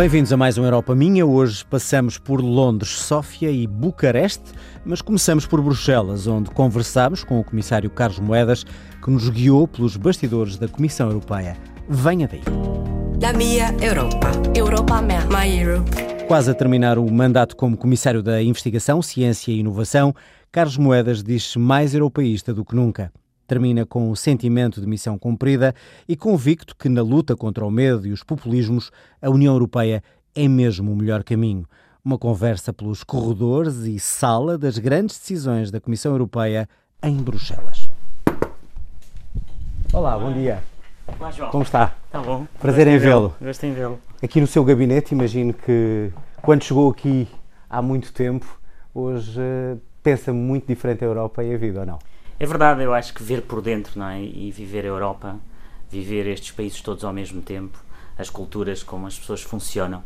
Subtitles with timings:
[0.00, 1.26] Bem-vindos a mais um Europa Minha.
[1.26, 4.50] Hoje passamos por Londres, Sófia e Bucareste,
[4.82, 9.98] mas começamos por Bruxelas, onde conversamos com o comissário Carlos Moedas, que nos guiou pelos
[9.98, 11.54] bastidores da Comissão Europeia.
[11.86, 12.40] Venha daí.
[13.20, 14.30] La mia Europa.
[14.56, 15.26] Europa minha.
[15.26, 15.90] My Europe.
[16.26, 20.14] Quase a terminar o mandato como comissário da Investigação, Ciência e Inovação,
[20.50, 23.12] Carlos Moedas diz-se mais europeísta do que nunca.
[23.50, 25.74] Termina com o sentimento de missão cumprida
[26.08, 30.04] e convicto que, na luta contra o medo e os populismos, a União Europeia
[30.36, 31.66] é mesmo o melhor caminho.
[32.04, 36.68] Uma conversa pelos corredores e sala das grandes decisões da Comissão Europeia
[37.02, 37.90] em Bruxelas.
[39.92, 40.62] Olá, bom dia.
[41.18, 41.50] Olá, João.
[41.50, 41.96] Como está?
[42.08, 42.46] Tá bom.
[42.60, 43.34] Prazer em vê-lo.
[43.42, 43.98] Gosto em vê-lo.
[44.22, 47.26] Aqui no seu gabinete, imagino que quando chegou aqui
[47.68, 48.46] há muito tempo,
[48.94, 51.98] hoje eh, pensa muito diferente a Europa e a vida, ou não?
[52.42, 54.22] É verdade, eu acho que ver por dentro, não é?
[54.22, 55.38] E viver a Europa,
[55.90, 57.78] viver estes países todos ao mesmo tempo,
[58.16, 60.02] as culturas, como as pessoas funcionam,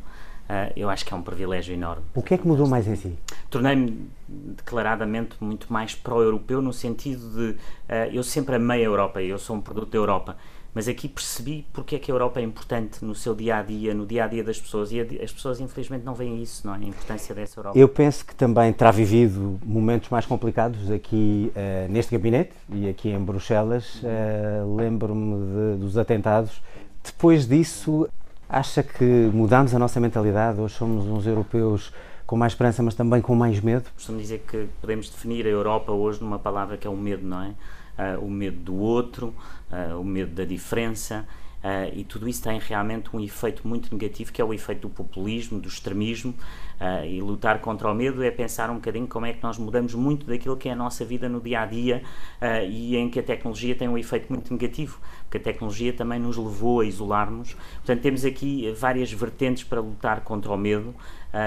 [0.48, 2.02] ah, eu acho que é um privilégio enorme.
[2.12, 3.16] O que é que mudou mais em si?
[3.48, 7.56] Tornei-me declaradamente muito mais pró-europeu no sentido de
[7.88, 10.36] ah, eu sempre amei a Europa, eu sou um produto da Europa,
[10.74, 13.94] mas aqui percebi porque é que a Europa é importante no seu dia a dia,
[13.94, 16.78] no dia a dia das pessoas e as pessoas infelizmente não veem isso, não é?
[16.78, 17.78] A importância dessa Europa.
[17.78, 23.10] Eu penso que também terá vivido momentos mais complicados aqui eh, neste gabinete e aqui
[23.10, 24.00] em Bruxelas.
[24.02, 26.60] Eh, Lembro-me dos atentados.
[27.04, 28.08] Depois disso,
[28.48, 30.60] acha que mudamos a nossa mentalidade?
[30.60, 31.92] Hoje somos uns europeus
[32.26, 33.84] com mais esperança, mas também com mais medo?
[33.94, 37.42] costumo dizer que podemos definir a Europa hoje numa palavra que é o medo, não
[37.42, 37.54] é?
[37.96, 39.34] Ah, o medo do outro,
[39.70, 41.26] ah, o medo da diferença,
[41.64, 44.90] ah, e tudo isso tem realmente um efeito muito negativo, que é o efeito do
[44.90, 46.34] populismo, do extremismo,
[46.78, 49.94] ah, e lutar contra o medo é pensar um bocadinho como é que nós mudamos
[49.94, 52.02] muito daquilo que é a nossa vida no dia a dia
[52.38, 56.20] ah, e em que a tecnologia tem um efeito muito negativo, porque a tecnologia também
[56.20, 57.54] nos levou a isolar-nos.
[57.76, 60.94] Portanto, temos aqui várias vertentes para lutar contra o medo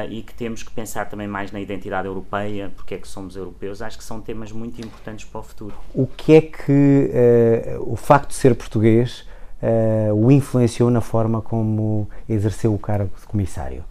[0.09, 3.81] e que temos que pensar também mais na identidade europeia, porque é que somos europeus.
[3.81, 5.73] Acho que são temas muito importantes para o futuro.
[5.94, 9.26] O que é que eh, o facto de ser português
[9.62, 13.84] eh, o influenciou na forma como exerceu o cargo de comissário?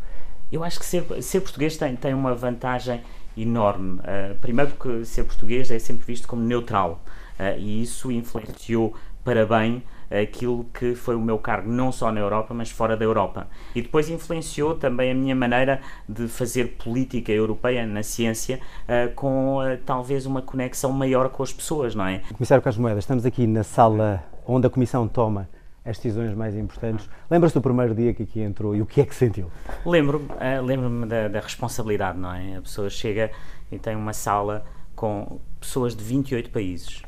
[0.50, 3.00] Eu acho que ser, ser português tem, tem uma vantagem
[3.37, 4.00] enorme.
[4.04, 7.00] Ah, primeiro, porque ser português é sempre visto como neutral
[7.38, 8.94] ah, e isso influenciou
[9.25, 13.04] para bem aquilo que foi o meu cargo, não só na Europa, mas fora da
[13.04, 13.48] Europa.
[13.75, 19.60] E depois influenciou também a minha maneira de fazer política europeia na ciência, ah, com
[19.60, 22.22] ah, talvez uma conexão maior com as pessoas, não é?
[22.33, 25.48] Comissário Carlos Moedas, estamos aqui na sala onde a Comissão toma
[25.86, 27.08] as decisões mais importantes.
[27.30, 29.50] Lembra-se do primeiro dia que aqui entrou e o que é que sentiu?
[29.84, 32.56] Lembro-me ah, lembro-me da, da responsabilidade, não é?
[32.56, 33.30] A pessoa chega
[33.70, 34.66] e tem uma sala
[34.97, 37.02] com pessoas de 28 países,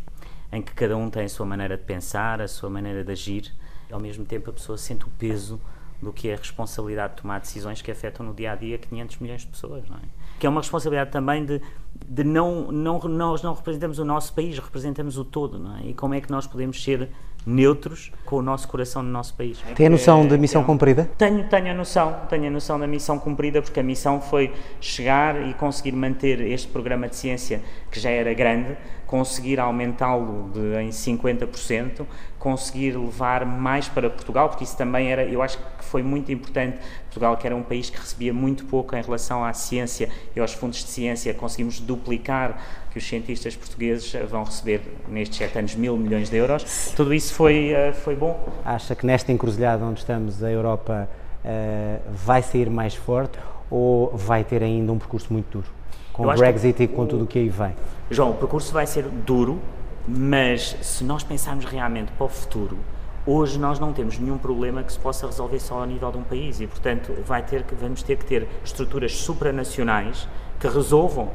[0.52, 3.52] em que cada um tem a sua maneira de pensar, a sua maneira de agir,
[3.90, 5.60] e ao mesmo tempo a pessoa sente o peso
[6.00, 9.18] do que é a responsabilidade de tomar decisões que afetam no dia a dia 500
[9.18, 10.00] milhões de pessoas, não é?
[10.38, 11.60] Que é uma responsabilidade também de,
[12.06, 15.82] de não, não, nós não representamos o nosso país, representamos o todo, não é?
[15.88, 17.08] E como é que nós podemos ser
[17.46, 19.58] neutros com o nosso coração no nosso país?
[19.74, 21.10] Tem a noção da missão é um- cumprida?
[21.16, 25.46] tenho, tenho a noção, tenho a noção da missão cumprida, porque a missão foi chegar
[25.48, 30.50] e conseguir manter este programa de ciência, que já era grande, conseguir aumentá-lo
[30.82, 32.06] em 50%,
[32.38, 36.78] conseguir levar mais para Portugal, porque isso também era, eu acho que foi muito importante.
[37.04, 40.52] Portugal, que era um país que recebia muito pouco em relação à ciência e aos
[40.52, 45.96] fundos de ciência, conseguimos duplicar que os cientistas portugueses vão receber nestes sete anos mil
[45.96, 46.92] milhões de euros.
[46.96, 48.48] Tudo isso foi, eh, foi bom.
[48.64, 51.08] Acha que nesta encruzilhada onde estamos, a Europa
[51.44, 53.38] eh, vai sair mais forte
[53.70, 55.68] ou vai ter ainda um percurso muito duro?
[56.12, 57.74] Com o Brexit e com tudo o que aí vem.
[58.10, 59.60] João, o percurso vai ser duro,
[60.06, 62.78] mas se nós pensarmos realmente para o futuro,
[63.26, 66.22] hoje nós não temos nenhum problema que se possa resolver só ao nível de um
[66.22, 70.26] país e, portanto, vai ter que, vamos ter que ter estruturas supranacionais
[70.58, 71.28] que resolvam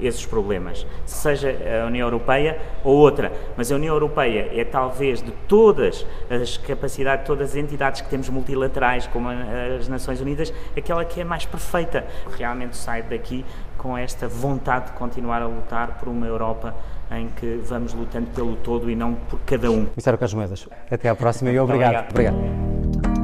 [0.00, 3.32] esses problemas, seja a União Europeia ou outra.
[3.56, 8.28] Mas a União Europeia é talvez de todas as capacidades, todas as entidades que temos
[8.28, 12.06] multilaterais, como as Nações Unidas, aquela que é mais perfeita.
[12.36, 13.44] Realmente sai daqui
[13.76, 16.74] com esta vontade de continuar a lutar por uma Europa
[17.10, 19.86] em que vamos lutando pelo todo e não por cada um.
[19.86, 22.10] Comissário Carlos Moedas, até à próxima e obrigado.
[22.10, 22.36] Obrigado.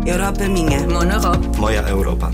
[0.06, 0.81] Europa minha.
[0.87, 1.58] Mon Europe.
[1.58, 2.31] Moja Europa.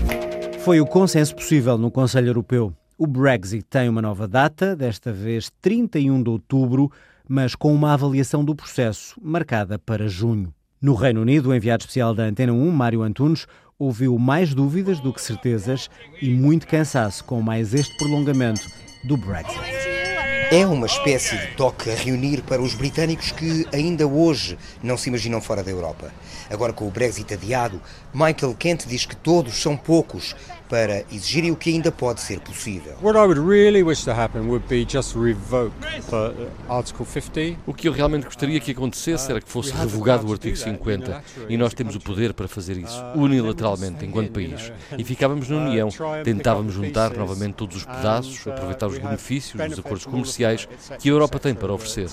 [0.59, 2.73] Foi o consenso possível no Conselho Europeu.
[3.03, 6.91] O Brexit tem uma nova data, desta vez 31 de outubro,
[7.27, 10.53] mas com uma avaliação do processo marcada para junho.
[10.79, 13.47] No Reino Unido, o enviado especial da Antena 1, Mário Antunes,
[13.79, 15.89] ouviu mais dúvidas do que certezas
[16.21, 18.61] e muito cansaço com mais este prolongamento
[19.03, 19.59] do Brexit.
[20.51, 25.09] É uma espécie de toque a reunir para os britânicos que ainda hoje não se
[25.09, 26.13] imaginam fora da Europa.
[26.49, 27.81] Agora, com o Brexit adiado,
[28.13, 30.35] Michael Kent diz que todos são poucos
[30.71, 32.93] para exigirem o que ainda pode ser possível.
[37.67, 41.57] O que eu realmente gostaria que acontecesse era que fosse revogado o artigo 50 e
[41.57, 44.71] nós temos o poder para fazer isso unilateralmente enquanto país.
[44.97, 45.89] E ficávamos na União,
[46.23, 51.37] tentávamos juntar novamente todos os pedaços, aproveitar os benefícios dos acordos comerciais que a Europa
[51.37, 52.07] tem para oferecer.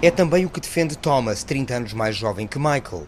[0.00, 3.06] É também o que defende Thomas, 30 anos mais jovem que Michael.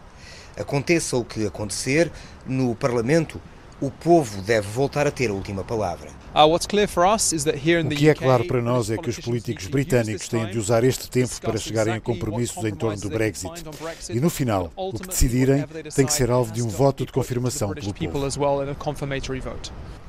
[0.55, 2.11] Aconteça o que acontecer,
[2.45, 3.41] no Parlamento
[3.85, 6.09] o povo deve voltar a ter a última palavra.
[6.35, 11.07] O que é claro para nós é que os políticos britânicos têm de usar este
[11.07, 13.63] tempo para chegarem a compromissos em torno do Brexit.
[14.09, 15.63] E no final, o que decidirem
[15.95, 18.29] tem que ser alvo de um voto de confirmação pelo povo.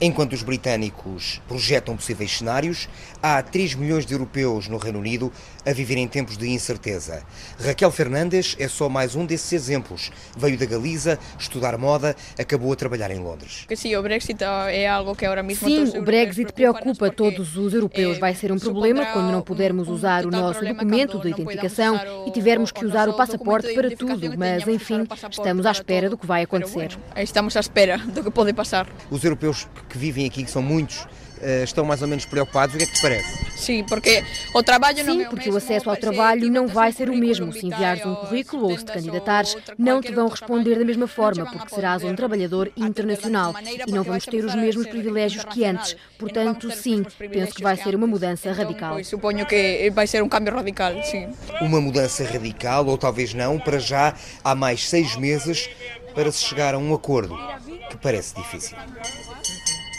[0.01, 2.89] Enquanto os britânicos projetam possíveis cenários,
[3.23, 5.33] há 3 milhões de europeus no Reino Unido
[5.65, 7.23] a viver em tempos de incerteza.
[7.65, 10.11] Raquel Fernandes é só mais um desses exemplos.
[10.37, 13.67] Veio da Galiza estudar moda, acabou a trabalhar em Londres.
[13.77, 18.19] Sim, o Brexit é algo que agora mesmo Sim, Brexit preocupa todos os europeus.
[18.19, 22.71] Vai ser um problema quando não pudermos usar o nosso documento de identificação e tivermos
[22.71, 26.97] que usar o passaporte para tudo, mas enfim, estamos à espera do que vai acontecer.
[27.17, 28.87] Estamos à espera do que pode passar.
[29.11, 32.75] Os europeus que vivem aqui, que são muitos, eh, estão mais ou menos preocupados.
[32.75, 33.45] O que é que te parece?
[33.57, 34.23] Sim, porque
[34.55, 37.53] o trabalho Sim, não porque o acesso ao trabalho não vai ser o mesmo.
[37.53, 41.47] Se enviares um currículo ou se te candidatares, não te vão responder da mesma forma,
[41.51, 45.97] porque serás um trabalhador internacional e não porque vamos ter os mesmos privilégios que antes.
[46.19, 49.05] Portanto, sim, penso que vai ser uma mudança Então, radical.
[49.05, 51.29] suponho que vai ser um cambio radical, sim.
[51.61, 55.69] Uma mudança radical, ou talvez não, para já há mais seis meses
[56.15, 57.37] para se chegar a um acordo
[57.91, 58.77] que parece difícil.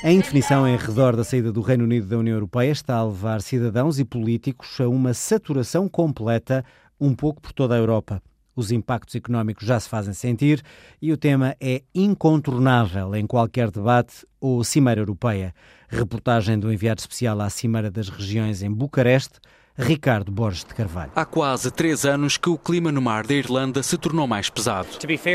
[0.06, 3.42] A indefinição em redor da saída do Reino Unido da União Europeia está a levar
[3.42, 6.64] cidadãos e políticos a uma saturação completa,
[7.02, 8.22] um pouco por toda a Europa.
[8.56, 10.62] Os impactos económicos já se fazem sentir
[11.02, 15.56] e o tema é incontornável em qualquer debate ou cimeira europeia.
[15.90, 19.40] Reportagem do enviado especial à Cimeira das Regiões em Bucareste,
[19.78, 21.12] Ricardo Borges de Carvalho.
[21.14, 24.88] Há quase três anos que o clima no mar da Irlanda se tornou mais pesado.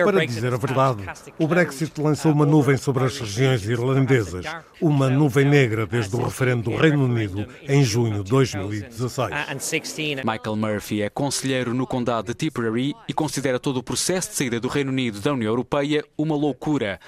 [0.05, 1.05] Para dizer a verdade,
[1.39, 4.47] o Brexit lançou uma nuvem sobre as regiões irlandesas,
[4.81, 9.31] uma nuvem negra desde o referendo do Reino Unido em junho de 2016.
[10.25, 14.59] Michael Murphy é conselheiro no condado de Tipperary e considera todo o processo de saída
[14.59, 16.99] do Reino Unido da União Europeia uma loucura.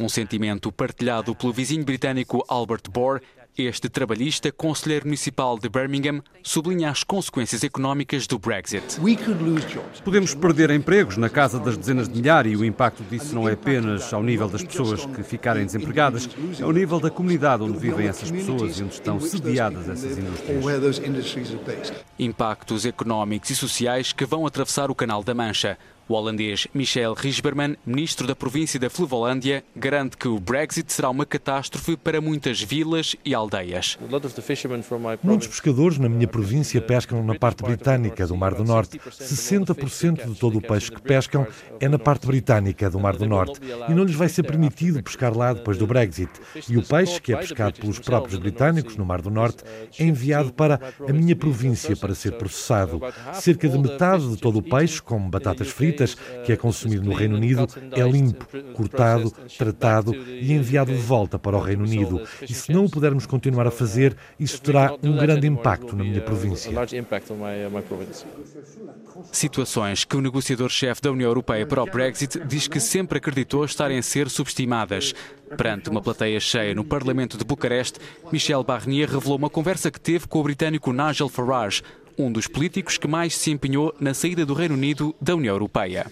[0.00, 3.20] Um sentimento partilhado pelo vizinho britânico Albert Bohr,
[3.62, 8.98] este trabalhista, conselheiro municipal de Birmingham, sublinha as consequências económicas do Brexit.
[10.04, 13.52] Podemos perder empregos na casa das dezenas de milhares e o impacto disso não é
[13.52, 16.28] apenas ao nível das pessoas que ficarem desempregadas,
[16.58, 21.92] é ao nível da comunidade onde vivem essas pessoas e onde estão sediadas essas indústrias.
[22.18, 25.78] Impactos económicos e sociais que vão atravessar o Canal da Mancha.
[26.08, 31.26] O holandês Michel Rijberman, ministro da província da Flevolândia, garante que o Brexit será uma
[31.26, 33.98] catástrofe para muitas vilas e aldeias.
[35.22, 38.98] Muitos pescadores na minha província pescam na parte britânica do Mar do Norte.
[38.98, 41.46] 60% de todo o peixe que pescam
[41.78, 45.36] é na parte britânica do Mar do Norte e não lhes vai ser permitido pescar
[45.36, 46.32] lá depois do Brexit.
[46.70, 49.62] E o peixe, que é pescado pelos próprios britânicos no Mar do Norte,
[49.98, 52.98] é enviado para a minha província para ser processado.
[53.34, 55.97] Cerca de metade de todo o peixe, como batatas fritas,
[56.44, 61.56] que é consumido no Reino Unido, é limpo, cortado, tratado e enviado de volta para
[61.56, 62.20] o Reino Unido.
[62.42, 66.20] E se não o pudermos continuar a fazer, isso terá um grande impacto na minha
[66.20, 66.70] província.
[69.32, 73.98] Situações que o negociador-chefe da União Europeia para o Brexit diz que sempre acreditou estarem
[73.98, 75.14] a ser subestimadas.
[75.56, 77.98] Perante uma plateia cheia no Parlamento de Bucareste,
[78.30, 81.82] Michel Barnier revelou uma conversa que teve com o britânico Nigel Farage,
[82.18, 86.06] um dos políticos que mais se empenhou na saída do Reino Unido da União Europeia.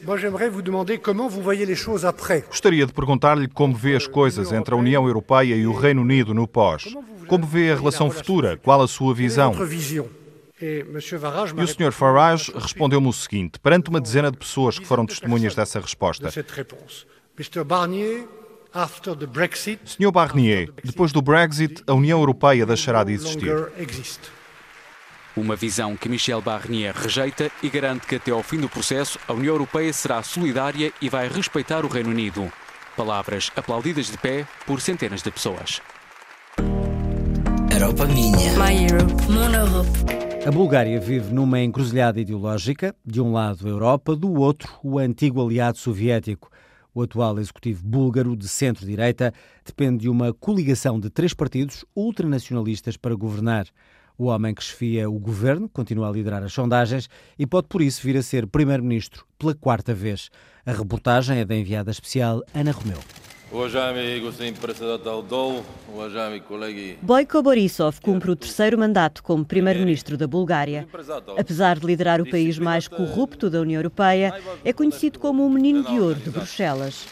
[2.46, 6.32] Gostaria de perguntar-lhe como vê as coisas entre a União Europeia e o Reino Unido
[6.32, 6.94] no pós.
[7.26, 8.56] Como vê a relação futura?
[8.56, 9.52] Qual a sua visão?
[10.58, 11.00] E o
[11.66, 11.92] Sr.
[11.92, 16.30] Farage respondeu-me o seguinte, perante uma dezena de pessoas que foram testemunhas dessa resposta.
[19.84, 20.10] Sr.
[20.12, 23.50] Barnier, depois do Brexit, a União Europeia deixará de existir.
[25.36, 29.34] Uma visão que Michel Barnier rejeita e garante que até ao fim do processo a
[29.34, 32.50] União Europeia será solidária e vai respeitar o Reino Unido.
[32.96, 35.82] Palavras aplaudidas de pé por centenas de pessoas.
[37.70, 38.52] Europa minha.
[38.56, 39.30] My Europe.
[39.30, 39.90] Mon Europe.
[40.46, 45.44] A Bulgária vive numa encruzilhada ideológica, de um lado a Europa, do outro o antigo
[45.44, 46.48] aliado soviético.
[46.94, 53.14] O atual executivo búlgaro de centro-direita depende de uma coligação de três partidos ultranacionalistas para
[53.14, 53.66] governar.
[54.18, 57.08] O homem que chefia o governo continua a liderar as sondagens
[57.38, 60.30] e pode, por isso, vir a ser primeiro-ministro pela quarta vez.
[60.64, 62.98] A reportagem é da enviada especial Ana Romeu.
[67.02, 70.88] Boyko Borisov cumpre o terceiro mandato como primeiro-ministro da Bulgária.
[71.38, 75.84] Apesar de liderar o país mais corrupto da União Europeia, é conhecido como o menino
[75.84, 77.06] de ouro de Bruxelas.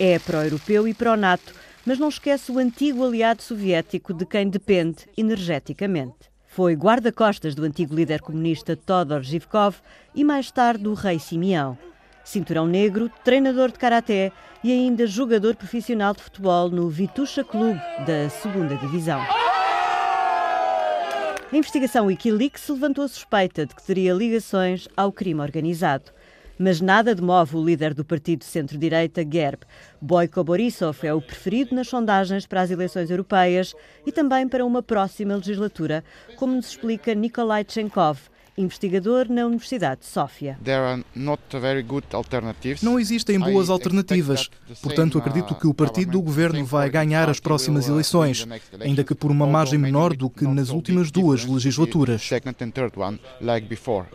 [0.00, 1.54] É pró-europeu e pró-NATO,
[1.88, 6.28] mas não esquece o antigo aliado soviético de quem depende energeticamente.
[6.46, 9.76] Foi guarda-costas do antigo líder comunista Todor Zhivkov
[10.14, 11.78] e mais tarde do rei Simeão
[12.22, 14.30] cinturão negro, treinador de karaté
[14.62, 19.22] e ainda jogador profissional de futebol no Vitusha Clube da segunda divisão.
[21.50, 26.12] A investigação Wikileaks levantou a suspeita de que teria ligações ao crime organizado.
[26.58, 29.64] Mas nada demove o líder do partido centro-direita, GERB.
[30.00, 33.74] Boyko Borisov é o preferido nas sondagens para as eleições europeias
[34.04, 36.02] e também para uma próxima legislatura,
[36.36, 38.18] como nos explica Nikolai Chenkov,
[38.58, 40.58] investigador na Universidade de Sófia.
[42.82, 44.50] Não existem boas alternativas,
[44.82, 48.46] portanto acredito que o partido do governo vai ganhar as próximas eleições,
[48.80, 52.28] ainda que por uma margem menor do que nas últimas duas legislaturas.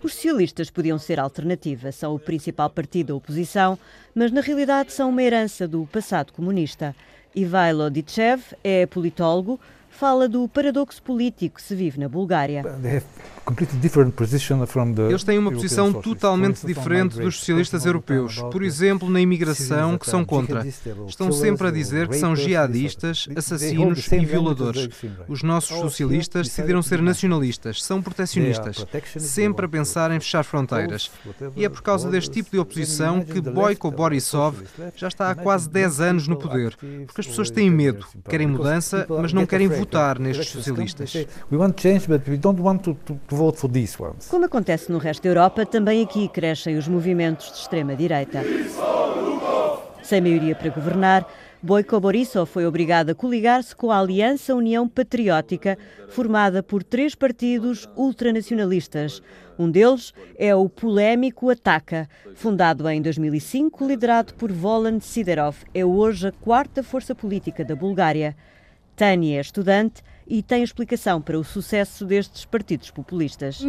[0.04, 3.80] Os socialistas podiam ser alternativa, são o principal partido da oposição,
[4.14, 6.96] mas na realidade são uma herança do passado comunista.
[7.36, 9.60] Ivailo Ditchev é politólogo,
[9.94, 12.64] fala do paradoxo político que se vive na Bulgária.
[15.10, 20.26] Eles têm uma posição totalmente diferente dos socialistas europeus, por exemplo, na imigração, que são
[20.26, 20.66] contra.
[21.08, 24.90] Estão sempre a dizer que são jihadistas, assassinos e violadores.
[25.28, 28.86] Os nossos socialistas decidiram ser nacionalistas, são protecionistas,
[29.18, 31.12] sempre a pensar em fechar fronteiras.
[31.56, 34.56] E é por causa deste tipo de oposição que Boyko Borisov
[34.96, 39.06] já está há quase 10 anos no poder, porque as pessoas têm medo, querem mudança,
[39.10, 39.83] mas não querem votar
[40.20, 41.28] nestes socialistas.
[44.30, 48.42] Como acontece no resto da Europa, também aqui crescem os movimentos de extrema-direita.
[50.04, 51.26] Sem maioria para governar,
[51.66, 55.78] Boyko Borisov foi obrigado a coligar-se com a Aliança União Patriótica,
[56.10, 59.22] formada por três partidos ultranacionalistas.
[59.58, 65.56] Um deles é o polémico Ataka, fundado em 2005, liderado por Voland Siderov.
[65.74, 68.36] É hoje a quarta força política da Bulgária.
[68.96, 73.62] Tânia é estudante e tem explicação para o sucesso destes partidos populistas.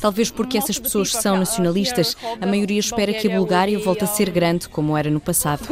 [0.00, 4.30] Talvez porque essas pessoas são nacionalistas, a maioria espera que a Bulgária volte a ser
[4.30, 5.66] grande como era no passado.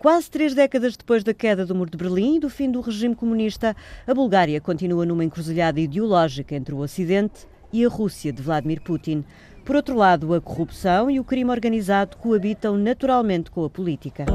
[0.00, 3.14] Quase três décadas depois da queda do Muro de Berlim e do fim do regime
[3.14, 8.82] comunista, a Bulgária continua numa encruzilhada ideológica entre o Ocidente e a Rússia de Vladimir
[8.82, 9.24] Putin.
[9.64, 14.26] Por outro lado, a corrupção e o crime organizado coabitam naturalmente com a política.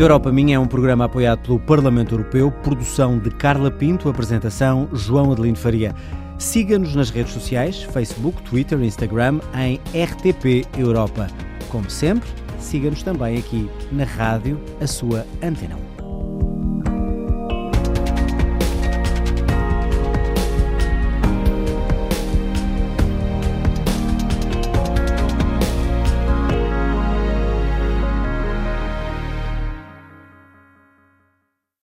[0.00, 5.30] Europa Minha é um programa apoiado pelo Parlamento Europeu, produção de Carla Pinto, apresentação João
[5.30, 5.94] Adelino Faria.
[6.38, 11.26] Siga-nos nas redes sociais, Facebook, Twitter, Instagram, em RTP Europa.
[11.68, 15.89] Como sempre, siga-nos também aqui na rádio, a sua Antena 1.